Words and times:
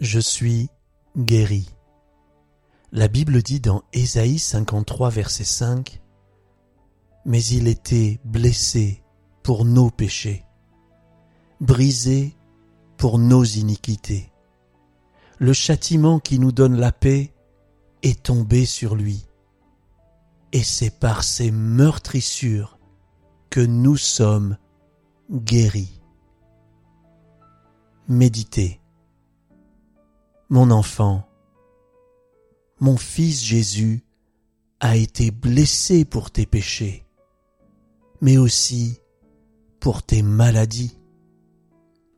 Je 0.00 0.18
suis 0.18 0.70
guéri. 1.14 1.68
La 2.90 3.06
Bible 3.06 3.42
dit 3.42 3.60
dans 3.60 3.82
Ésaïe 3.92 4.38
53 4.38 5.10
verset 5.10 5.44
5 5.44 6.00
Mais 7.26 7.44
il 7.44 7.68
était 7.68 8.18
blessé 8.24 9.04
pour 9.42 9.66
nos 9.66 9.90
péchés, 9.90 10.46
brisé 11.60 12.34
pour 12.96 13.18
nos 13.18 13.44
iniquités. 13.44 14.32
Le 15.38 15.52
châtiment 15.52 16.18
qui 16.18 16.38
nous 16.38 16.52
donne 16.52 16.76
la 16.76 16.92
paix 16.92 17.34
est 18.02 18.22
tombé 18.22 18.64
sur 18.64 18.96
lui. 18.96 19.26
Et 20.52 20.62
c'est 20.62 20.98
par 20.98 21.24
ses 21.24 21.50
meurtrissures 21.50 22.78
que 23.50 23.60
nous 23.60 23.98
sommes 23.98 24.56
guéris. 25.30 26.00
Méditez 28.08 28.80
mon 30.50 30.72
enfant, 30.72 31.28
mon 32.80 32.96
fils 32.96 33.44
Jésus 33.44 34.04
a 34.80 34.96
été 34.96 35.30
blessé 35.30 36.04
pour 36.04 36.32
tes 36.32 36.44
péchés, 36.44 37.06
mais 38.20 38.36
aussi 38.36 38.98
pour 39.78 40.02
tes 40.02 40.22
maladies. 40.22 40.98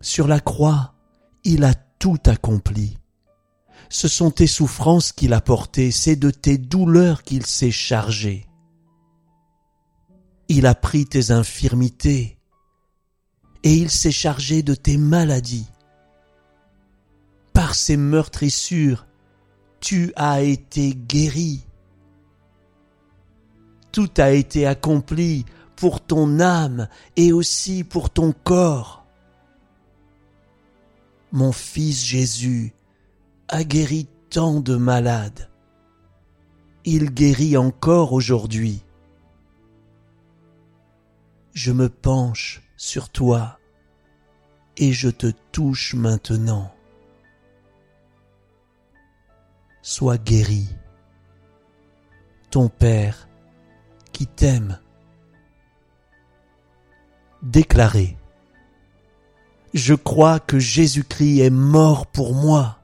Sur 0.00 0.28
la 0.28 0.38
croix, 0.38 0.94
il 1.42 1.64
a 1.64 1.74
tout 1.74 2.18
accompli. 2.26 2.96
Ce 3.88 4.06
sont 4.06 4.30
tes 4.30 4.46
souffrances 4.46 5.10
qu'il 5.10 5.32
a 5.32 5.40
portées, 5.40 5.90
c'est 5.90 6.16
de 6.16 6.30
tes 6.30 6.56
douleurs 6.56 7.24
qu'il 7.24 7.44
s'est 7.44 7.72
chargé. 7.72 8.46
Il 10.48 10.66
a 10.66 10.76
pris 10.76 11.04
tes 11.04 11.32
infirmités 11.32 12.38
et 13.64 13.74
il 13.74 13.90
s'est 13.90 14.12
chargé 14.12 14.62
de 14.62 14.76
tes 14.76 14.98
maladies 14.98 15.66
par 17.70 17.76
ses 17.76 17.96
meurtrissures, 17.96 19.06
tu 19.78 20.12
as 20.16 20.42
été 20.42 20.92
guéri. 20.92 21.64
Tout 23.92 24.10
a 24.16 24.32
été 24.32 24.66
accompli 24.66 25.44
pour 25.76 26.00
ton 26.00 26.40
âme 26.40 26.88
et 27.14 27.32
aussi 27.32 27.84
pour 27.84 28.10
ton 28.10 28.32
corps. 28.32 29.06
Mon 31.30 31.52
fils 31.52 32.04
Jésus 32.04 32.74
a 33.46 33.62
guéri 33.62 34.08
tant 34.30 34.58
de 34.58 34.74
malades. 34.74 35.48
Il 36.84 37.14
guérit 37.14 37.56
encore 37.56 38.12
aujourd'hui. 38.12 38.82
Je 41.52 41.70
me 41.70 41.88
penche 41.88 42.62
sur 42.76 43.10
toi 43.10 43.60
et 44.76 44.92
je 44.92 45.08
te 45.08 45.30
touche 45.52 45.94
maintenant 45.94 46.72
sois 49.82 50.18
guéri. 50.18 50.68
Ton 52.50 52.68
Père 52.68 53.28
qui 54.12 54.26
t'aime. 54.26 54.78
Déclarez. 57.42 58.16
Je 59.72 59.94
crois 59.94 60.40
que 60.40 60.58
Jésus-Christ 60.58 61.40
est 61.40 61.50
mort 61.50 62.06
pour 62.06 62.34
moi. 62.34 62.78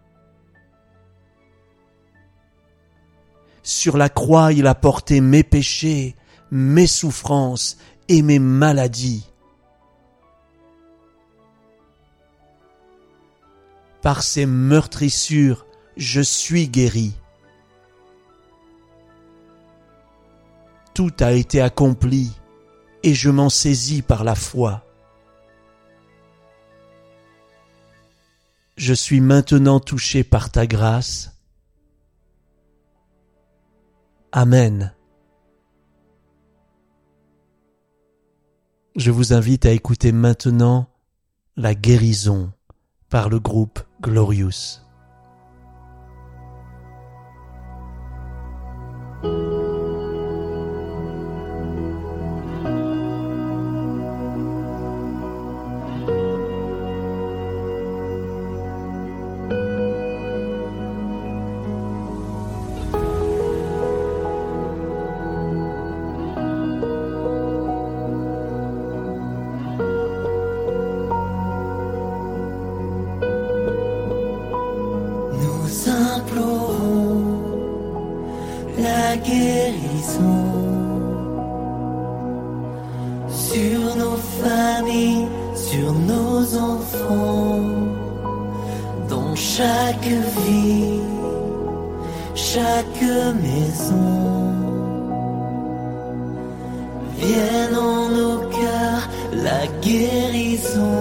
Sur 3.62 3.97
la 3.97 4.08
croix, 4.08 4.53
il 4.53 4.69
a 4.69 4.77
porté 4.77 5.20
mes 5.20 5.42
péchés, 5.42 6.14
mes 6.53 6.86
souffrances 6.86 7.77
et 8.08 8.22
mes 8.22 8.38
maladies. 8.38 9.27
Par 14.03 14.22
ses 14.22 14.47
meurtrissures, 14.47 15.66
je 15.97 16.20
suis 16.20 16.69
guéri. 16.69 17.14
Tout 20.94 21.12
a 21.20 21.33
été 21.33 21.61
accompli 21.61 22.33
et 23.03 23.15
je 23.15 23.31
m'en 23.31 23.50
saisis 23.50 24.03
par 24.03 24.25
la 24.25 24.34
foi. 24.34 24.82
Je 28.76 28.93
suis 28.93 29.20
maintenant 29.20 29.81
touché 29.81 30.22
par 30.22 30.50
ta 30.50 30.66
grâce. 30.66 31.32
Amen. 34.32 34.94
Je 38.97 39.10
vous 39.10 39.32
invite 39.32 39.66
à 39.66 39.72
écouter 39.72 40.12
maintenant 40.12 40.88
la 41.56 41.75
guérison 41.75 42.53
par 43.09 43.28
le 43.28 43.38
groupe 43.38 43.81
Glorious. 44.03 44.85
Guérison 79.16 80.77
sur 83.28 83.97
nos 83.97 84.16
familles, 84.43 85.28
sur 85.54 85.93
nos 85.93 86.56
enfants, 86.56 87.60
dans 89.09 89.34
chaque 89.34 90.10
vie, 90.47 91.00
chaque 92.34 93.03
maison. 93.43 94.47
Vienne 97.19 97.76
en 97.76 98.09
nos 98.09 98.38
cœurs 98.59 99.09
la 99.32 99.66
guérison. 99.81 100.93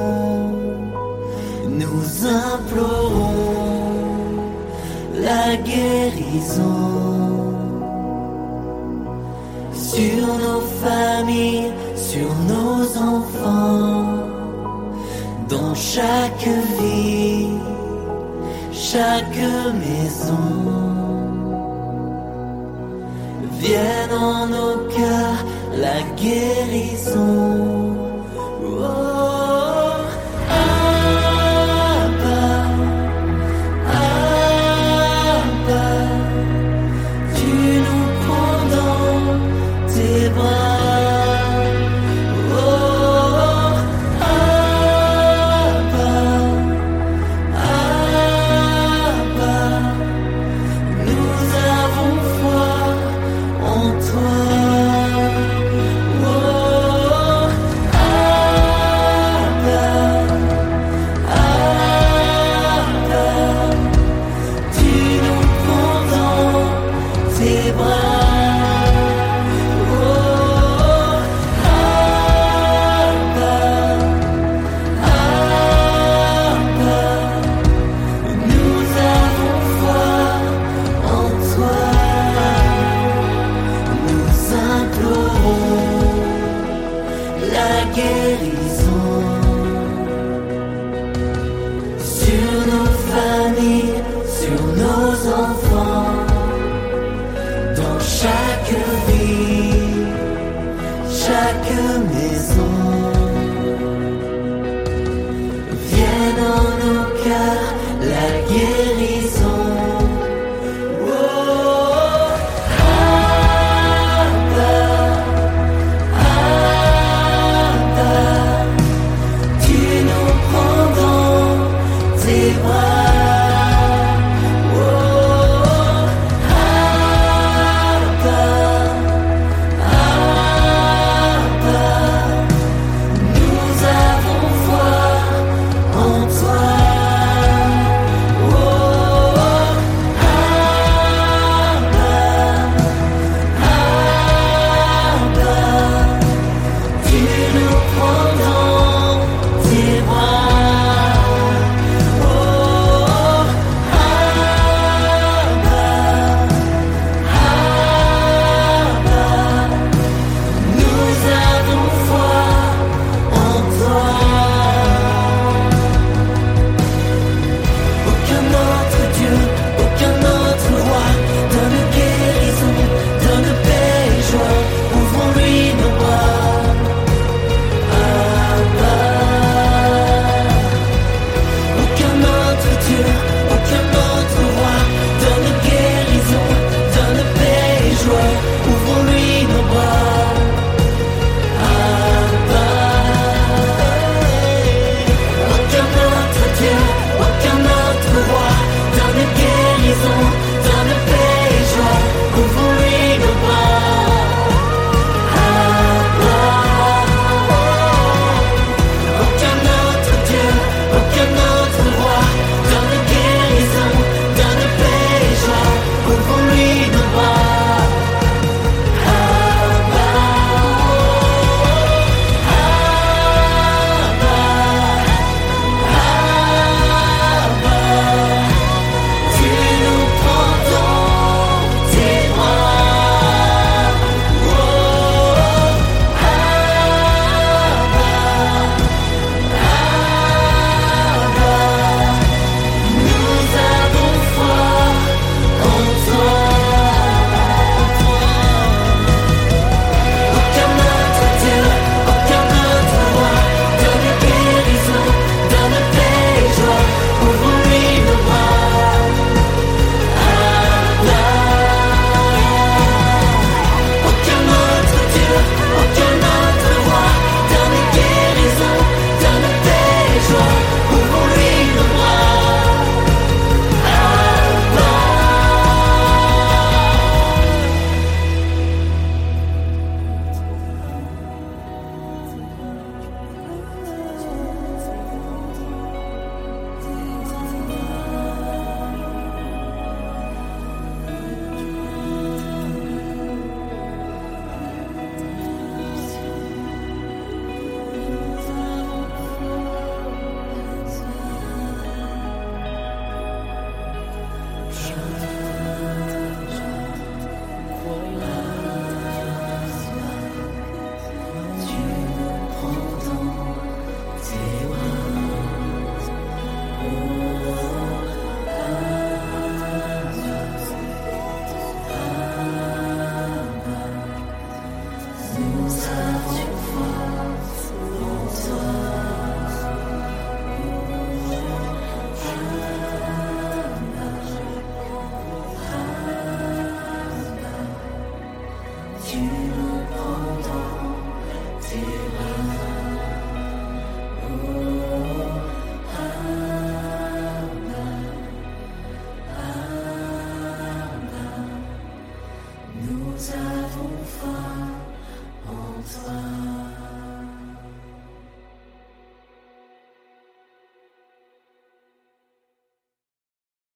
Nous 1.68 2.26
implorons 2.26 3.36
la 5.22 5.56
guérison 5.58 6.95
sur 11.96 12.30
nos 12.48 12.98
enfants, 12.98 14.18
dans 15.50 15.74
chaque 15.74 16.48
vie, 16.80 17.48
chaque 18.72 19.42
maison. 19.84 20.48
Vienne 23.60 24.14
en 24.14 24.48
nos 24.48 24.78
cœurs 24.96 25.46
la 25.78 26.02
guérison. 26.16 27.85